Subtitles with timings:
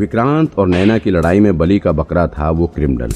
[0.00, 3.10] विक्रांत और नैना की लड़ाई में बली का बकरा था वो क्रिमिनल।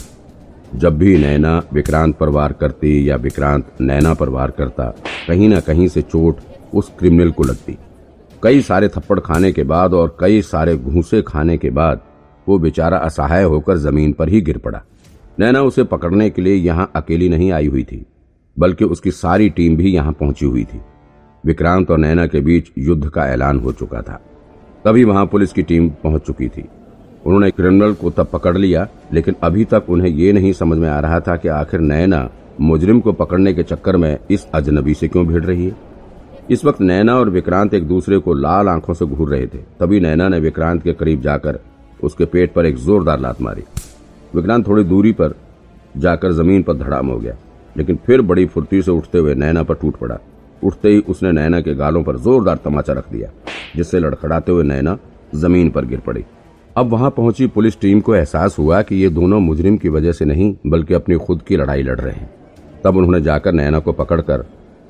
[0.75, 4.85] जब भी नैना विक्रांत पर वार करती या विक्रांत नैना पर वार करता,
[5.29, 6.41] कहीं ना कहीं से चोट
[6.75, 7.77] उस क्रिमिनल को लगती।
[8.43, 12.01] कई सारे थप्पड़ खाने के बाद और कई सारे घूसे खाने के बाद
[12.47, 14.83] वो बेचारा असहाय होकर ज़मीन पर ही गिर पड़ा।
[15.41, 18.05] नैना उसे पकड़ने के लिए यहाँ अकेली नहीं आई हुई थी,
[18.57, 20.81] बल्कि उसकी सारी टीम भी यहाँ पहुँची हुई थी।
[21.45, 24.21] विक्रांत और नैना के बीच युद्ध का ऐलान हो चुका था।
[24.85, 26.65] तभी वहाँ पुलिस की टीम पहुँच चुकी थी।
[27.25, 30.99] उन्होंने क्रिमिनल को तब पकड़ लिया, लेकिन अभी तक उन्हें ये नहीं समझ में आ
[31.01, 32.29] रहा था कि आखिर नैना
[32.61, 35.77] मुजरिम को पकड़ने के चक्कर में इस अजनबी से क्यों भिड़ रही है।
[36.51, 40.01] इस वक्त नैना और विक्रांत एक दूसरे को लाल आँखों से घूर रहे थे। तभी
[40.01, 41.59] नैना ने विक्रांत के करीब जाकर
[42.01, 43.63] उसके पेट पर एक जोरदार लात मारी।
[44.35, 45.35] विक्रांत थोड़ी दूरी पर
[45.97, 47.35] जाकर ज़मीन पर धड़ाम हो गया,
[47.77, 50.19] लेकिन फिर बड़ी फुर्ती से उठते हुए नैना पर टूट पड़ा।
[50.63, 53.31] उठते ही उसने नैना के गालों पर जोरदार तमाचा रख दिया,
[53.77, 54.99] जिससे लड़खड़ाते हुए नैना
[55.35, 56.25] ज़मीन पर गिर पड़ी।
[56.77, 60.25] अब वहाँ पहुँची पुलिस टीम को एहसास हुआ कि ये दोनों मुजरिम की वजह से
[60.25, 62.31] नहीं, बल्कि अपनी खुद की लड़ाई लड़ रहे हैं।
[62.85, 64.45] तब उन्होंने जाकर नैना को पकड़कर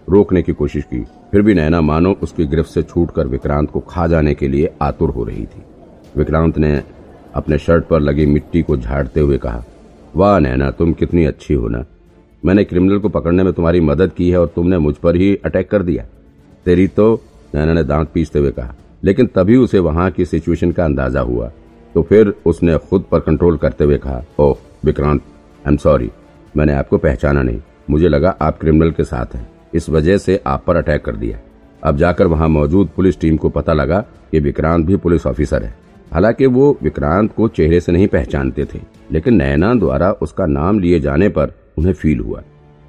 [0.08, 4.06] रोकने की कोशिश की। फिर भी नैना मानो उसकी गिरफ्त से छूटकर विक्रांत को खा
[4.06, 5.62] जाने के लिए आतुर हो रही थी।
[6.16, 6.82] विक्रांत ने
[7.34, 9.62] अपने शर्ट पर लगी मिट्टी को झाड़ते हुए कहा,
[10.16, 11.84] वाह नैना, तुम कितनी अच्छी हो ना।
[12.42, 15.70] मैंने क्रिमिनल को पकड़ने में तुम्हारी मदद की है और तुमने मुझ पर ही अटैक
[15.70, 16.04] कर दिया।
[16.66, 17.12] तेरी तो
[17.54, 21.50] नैना ने दांत पीसते हुए कहा, लेकिन तभी उसे वहाँ की सिचुएशन का अंदाज़ा हुआ।
[21.94, 25.22] तो फिर उसने खुद पर कंट्रोल करते हुए कहा, oh, Vikrant
[25.64, 26.10] I am sorry
[26.56, 30.64] मैंने आपको पहचाना नहीं। मुझे लगा आप क्रिमिनल के साथ हैं। इस वजह से आप
[30.66, 31.38] पर अटैक कर दिया
[31.82, 35.74] अब जाकर वहाँ मौजूद पुलिस टीम को पता लगा कि विक्रांत भी पुलिस ऑफिसर है।
[36.12, 38.80] हालाँकि वो विक्रांत को चेहरे से नहीं पहचानते थे,
[39.12, 42.42] लेकिन नैना द्वारा उसका नाम लिए जाने पर उन्हें फील हुआ।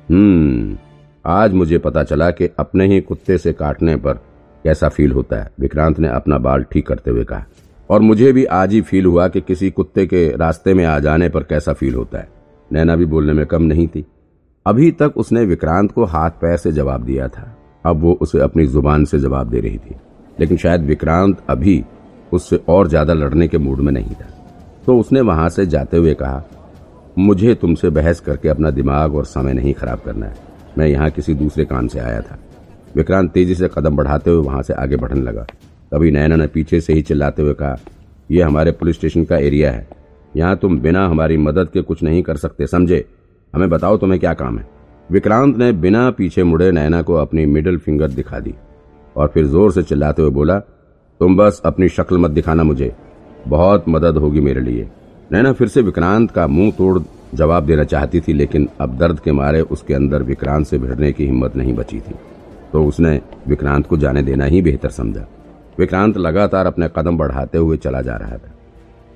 [0.09, 0.78] हम्म
[1.25, 4.19] आज मुझे पता चला कि अपने ही कुत्ते से काटने पर
[4.66, 7.45] कैसा फील होता है। विक्रांत ने अपना बाल ठीक करते हुए कहा
[7.89, 11.29] और मुझे भी आज ही फील हुआ कि किसी कुत्ते के रास्ते में आ जाने
[11.29, 12.28] पर कैसा फील होता है।
[12.72, 14.06] नैना भी बोलने में कम नहीं थी।
[14.66, 17.51] अभी तक उसने विक्रांत को हाथ पैर से जवाब दिया था।
[17.85, 19.95] अब वो उसे अपनी ज़ुबान से जवाब दे रही थी।
[20.40, 21.84] लेकिन शायद विक्रांत अभी
[22.34, 24.29] उससे और ज़्यादा लड़ने के मूड में नहीं था।
[24.85, 26.44] तो उसने वहाँ से जाते हुए कहा,
[27.18, 30.35] मुझे तुमसे बहस करके अपना दिमाग और समय नहीं खराब करना है।
[30.78, 32.38] मैं यहाँ किसी दूसरे काम से आया था।
[32.95, 35.45] विक्रांत तेज़ी से कदम बढ़ाते हुए वहाँ से आगे बढ़ने लगा।
[35.95, 37.75] तभी नैना ने पीछे से ही चिल्लाते हुए कहा
[38.31, 39.88] यह हमारे पुलिस स्टेशन का एरिया है।
[40.35, 43.06] यहाँ तुम बिना हमारी मदद के कुछ नहीं कर सकते, समझे?
[43.53, 44.66] हमें बताओ तुम्हें क्या काम है?
[45.09, 48.53] विक्रांत ने बिना पीछे मुड़े नैना को अपनी मिडिल फिंगर दिखा दी
[49.16, 50.57] और फिर ज़ोर से चिल्लाते हुए बोला,
[51.22, 52.91] तुम बस अपनी शक्ल मत दिखाना मुझे।
[53.47, 54.88] बहुत मदद होगी मेरे लिए।
[55.31, 57.00] नैना फिर से विक्रांत का मुँह तोड़
[57.33, 61.25] जवाब देना चाहती थी, लेकिन अब दर्द के मारे उसके अंदर विक्रांत से भिड़ने की
[61.25, 62.16] हिम्मत नहीं बची थी।
[62.73, 65.27] तो उसने विक्रांत को जाने देना ही बेहतर समझा।
[65.78, 68.53] विक्रांत लगातार अपने कदम बढ़ाते हुए चला जा रहा था।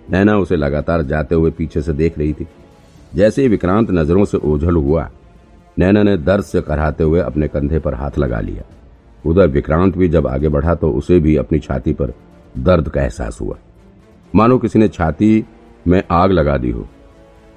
[0.09, 2.47] नैना उसे लगातार जाते हुए पीछे से देख रही थी।
[3.15, 5.09] जैसे ही विक्रांत नज़रों से ओझल हुआ,
[5.77, 8.63] नैना ने दर्द से कराते हुए अपने कंधे पर हाथ लगा लिया।
[9.23, 12.13] उधर विक्रांत भी जब आगे बढ़ा तो उसे भी अपनी छाती पर
[12.57, 13.57] दर्द का एहसास हुआ।
[14.33, 15.45] मानो किसी ने छाती
[15.87, 16.87] में आग लगा दी हो।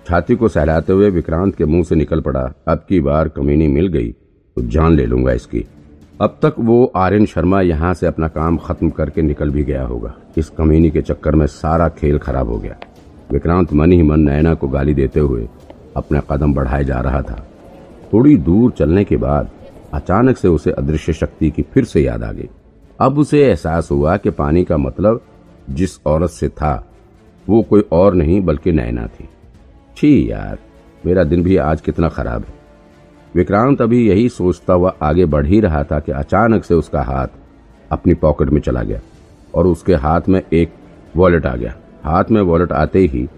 [0.06, 3.86] छाती को सहलाते हुए विक्रांत के मुँह से निकल पड़ा, अब की बार कमीनी मिल
[3.88, 5.64] गई तो जान ले लूँगा इसकी।
[6.20, 10.14] अब तक वो आर्यन शर्मा यहाँ से अपना काम खत्म करके निकल भी गया होगा।
[10.38, 12.76] इस कमीनी के चक्कर में सारा खेल खराब हो गया।
[13.32, 15.48] विक्रांत मन ही मन नैना को गाली देते हुए
[15.96, 17.46] अपने कदम बढ़ाए जा रहा था।
[18.12, 19.50] थोड़ी दूर चलने के बाद
[19.94, 22.48] अचानक से उसे अदृश्य शक्ति की फिर से याद आ गई।
[23.00, 25.20] अब उसे एहसास हुआ कि पानी का मतलब
[25.70, 26.88] जिस औरत से था,
[27.48, 29.28] वो कोई और नहीं बल्कि नैना थी।
[29.96, 30.58] छी यार,
[31.06, 32.61] मेरा दिन भी आज कितना खराब है।
[33.34, 37.26] विक्रांत अभी यही सोचता हुआ आगे बढ़ ही रहा था कि अचानक से उसका हाथ
[37.90, 39.00] अपनी पॉकेट में चला गया
[39.54, 40.72] और उसके हाथ में एक
[41.16, 43.28] वॉलेट आ गया। हाथ में वॉलेट आते ही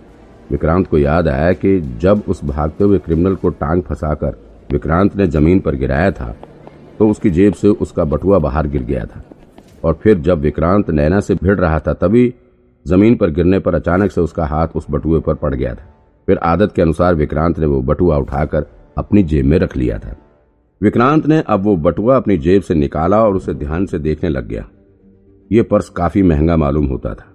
[0.50, 4.36] विक्रांत को याद आया कि जब उस भागते हुए क्रिमिनल को टांग फंसाकर
[4.72, 6.34] विक्रांत ने ज़मीन पर गिराया था
[6.98, 9.22] तो उसकी जेब से उसका बटुआ बाहर गिर गया था।
[9.84, 12.34] और फिर जब विक्रांत नैना से भिड़ रहा था, तभी
[12.86, 15.86] ज़मीन पर गिरने पर अचानक से उसका हाथ उस बटुए पर पड़ गया था।
[16.28, 20.16] फिर आदत के अनुसार विक्रांत ने वो बटुआ उठाकर अपनी जेब में रख लिया था।
[20.80, 24.48] विक्रांत ने अब वो बटुआ अपनी जेब से निकाला और उसे ध्यान से देखने लग
[24.48, 24.66] गया।
[25.50, 27.26] ये पर्स काफ़ी महँगा मालूम होता था।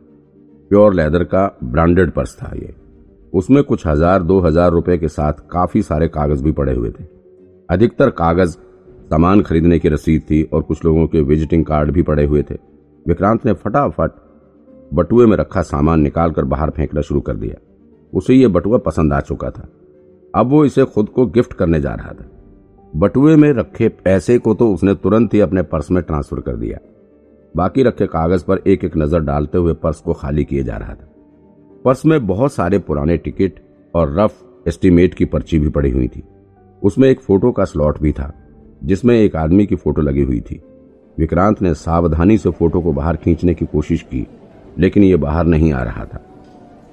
[0.71, 2.73] प्योर लेदर का ब्रांडेड पर्स था ये।
[3.33, 7.03] उसमें कुछ हज़ार, दो हज़ार रुपए के साथ काफ़ी सारे कागज़ भी पड़े हुए थे।
[7.69, 8.57] अधिकतर कागज़
[9.09, 12.55] सामान खरीदने की रसीद थी और कुछ लोगों के विजिटिंग कार्ड भी पड़े हुए थे।
[13.05, 14.11] विक्रांत ने फटाफट
[14.93, 17.55] बटुए में रखा सामान निकालकर बाहर फेंकना शुरू कर दिया।
[18.13, 19.67] उसे यह बटुआ पसंद आ चुका था।
[20.33, 22.29] अब वो इसे खुद को गिफ्ट करने जा रहा था।
[22.93, 26.77] बटुए में रखे पैसे को तो उसने तुरंत ही अपने पर्स में ट्रांसफ़र कर दिया।
[27.55, 30.93] बाकी रखे कागज़ पर एक एक नज़र डालते हुए पर्स को खाली किए जा रहा
[30.93, 31.07] था।
[31.85, 33.59] पर्स में बहुत सारे पुराने टिकट
[33.93, 36.23] और रफ एस्टीमेट की पर्ची भी पड़ी हुई थी।
[36.81, 38.31] उसमें एक फ़ोटो का स्लॉट भी था,
[38.83, 40.61] जिसमें एक आदमी की फ़ोटो लगी हुई थी।
[41.17, 44.25] विक्रांत ने सावधानी से फ़ोटो को बाहर खींचने की कोशिश की,
[44.77, 46.21] लेकिन ये बाहर नहीं आ रहा था।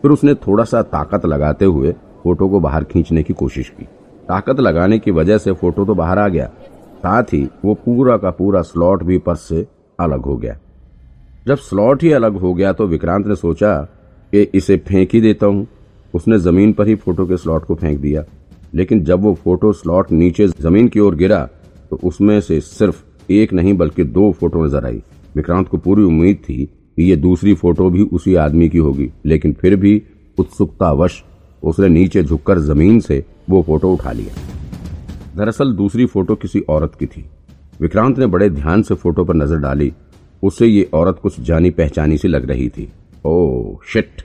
[0.02, 1.94] फिर उसने थोड़ा सा ताकत लगाते हुए
[2.26, 3.84] फ़ोटो को बाहर खींचने की कोशिश की।
[4.28, 6.46] ताकत लगाने की वजह से फ़ोटो तो बाहर आ गया।
[6.98, 9.66] साथ ही वो पूरा का पूरा स्लॉट भी पर्स से
[9.98, 10.56] अलग हो गया।
[11.46, 13.76] जब स्लॉट ही अलग हो गया तो विक्रांत ने सोचा
[14.32, 15.66] कि इसे फेंक ही देता हूँ।
[16.14, 18.24] उसने ज़मीन पर ही फ़ोटो के स्लॉट को फेंक दिया।
[18.74, 21.40] लेकिन जब वो फ़ोटो स्लॉट नीचे ज़मीन की ओर गिरा
[21.90, 25.02] तो उसमें से सिर्फ़ एक नहीं, बल्कि दो फ़ोटो नज़र आई।
[25.36, 29.52] विक्रांत को पूरी उम्मीद थी कि ये दूसरी फ़ोटो भी उसी आदमी की होगी, लेकिन
[29.52, 30.02] फिर भी
[30.38, 31.22] उत्सुकतावश
[31.62, 34.34] उसने नीचे झुककर ज़मीन से वो फ़ोटो उठा लिया।
[35.36, 37.24] दरअसल दूसरी फ़ोटो किसी औरत की थी।
[37.80, 39.92] विक्रांत ने बड़े ध्यान से फ़ोटो पर नज़र डाली।
[40.42, 42.88] उससे ये औरत कुछ जानी पहचानी सी लग रही थी।
[43.26, 44.22] ओ शिट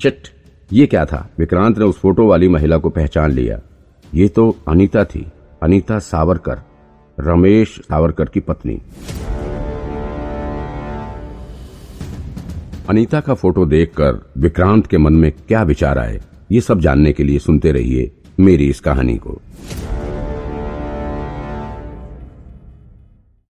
[0.00, 0.28] चिट
[0.72, 1.28] ये क्या था?
[1.38, 3.60] विक्रांत ने उस फ़ोटो वाली महिला को पहचान लिया।
[4.14, 5.26] ये तो अनीता थी।
[5.62, 6.58] अनीता सावरकर,
[7.18, 8.80] रमेश सावरकर की पत्नी।
[12.88, 16.20] अनीता का फ़ोटो देखकर विक्रांत के मन में क्या विचार आए?
[16.54, 18.10] ये सब जानने के लिए सुनते रहिए
[18.40, 19.40] मेरी इस कहानी को।